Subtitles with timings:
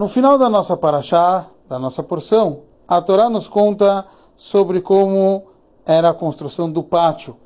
[0.00, 5.42] No final da nossa paraxá, da nossa porção, a Torá nos conta sobre como
[5.84, 7.36] era a construção do pátio.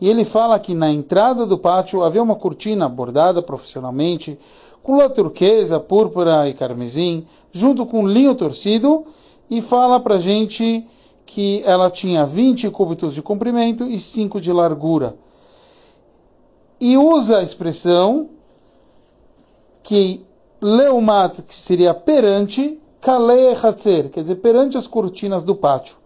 [0.00, 4.40] E ele fala que na entrada do pátio havia uma cortina bordada profissionalmente,
[4.82, 9.04] com lã turquesa, púrpura e carmesim, junto com linho torcido,
[9.50, 10.86] e fala para gente
[11.26, 15.14] que ela tinha 20 cúbitos de comprimento e 5 de largura.
[16.80, 18.30] E usa a expressão
[19.82, 20.26] que
[20.60, 25.96] leumat, que seria perante, kalei hatzer, quer dizer, perante as cortinas do pátio.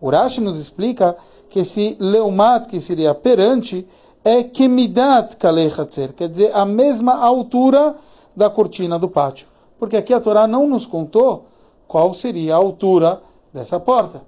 [0.00, 1.16] Urashi nos explica
[1.48, 3.86] que esse leumat, que seria perante,
[4.24, 7.96] é kemidat kalei hatzer, quer dizer, a mesma altura
[8.34, 9.46] da cortina do pátio.
[9.78, 11.46] Porque aqui a Torá não nos contou
[11.86, 13.20] qual seria a altura
[13.52, 14.22] dessa porta.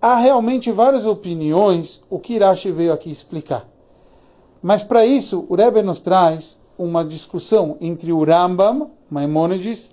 [0.00, 3.68] Há realmente várias opiniões o que Irashi veio aqui explicar.
[4.62, 9.92] Mas para isso, o Rebbe nos traz uma discussão entre o Rambam, Maimonides,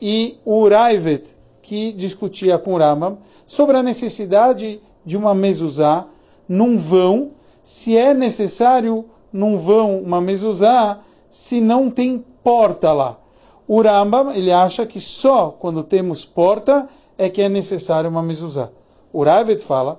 [0.00, 1.24] e o Uraivet,
[1.62, 6.06] que discutia com o Rambam, sobre a necessidade de uma mezuzá
[6.46, 7.30] num vão,
[7.64, 13.18] se é necessário num vão uma mezuzá, se não tem porta lá.
[13.66, 18.68] O Rambam, ele acha que só quando temos porta é que é necessário uma mezuzá.
[19.10, 19.98] O Uraivet fala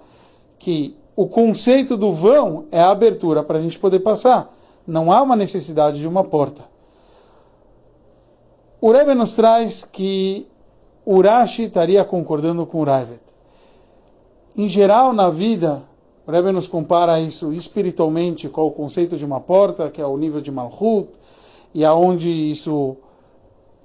[0.60, 4.56] que o conceito do vão é a abertura para a gente poder passar
[4.88, 6.66] não há uma necessidade de uma porta.
[8.80, 10.48] O Rebbe nos traz que
[11.06, 13.22] Urashi estaria concordando com o Raivet.
[14.56, 15.84] Em geral, na vida,
[16.26, 20.18] o Rebbe nos compara isso espiritualmente com o conceito de uma porta, que é o
[20.18, 21.10] nível de Malchut,
[21.74, 22.98] e aonde isso,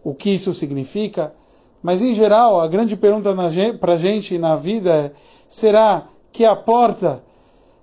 [0.04, 1.34] o que isso significa.
[1.82, 3.34] Mas, em geral, a grande pergunta
[3.80, 5.12] para a gente na vida é,
[5.48, 7.22] será que a porta,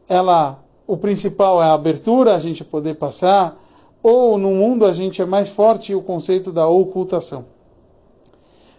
[0.07, 0.59] ela
[0.89, 3.55] o principal é a abertura, a gente poder passar,
[4.01, 7.45] ou no mundo a gente é mais forte o conceito da ocultação.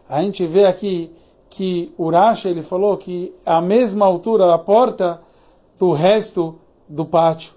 [0.08, 1.08] A gente vê aqui
[1.48, 5.22] que Urash ele falou que a mesma altura da porta
[5.78, 6.56] do resto
[6.88, 7.52] do pátio.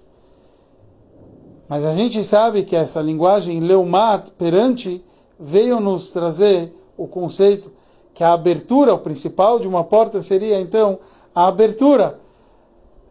[1.68, 5.04] Mas a gente sabe que essa linguagem leumat, perante,
[5.36, 7.72] veio nos trazer o conceito
[8.14, 11.00] que a abertura, o principal de uma porta seria então
[11.34, 12.22] a abertura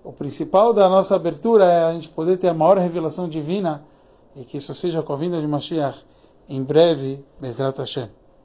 [0.03, 3.83] o principal da nossa abertura é a gente poder ter a maior revelação divina
[4.35, 6.03] e que isso seja com a vinda de Mashiach
[6.49, 8.09] em breve, Bezrat Hashem.